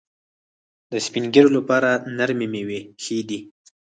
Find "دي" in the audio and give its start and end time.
3.29-3.39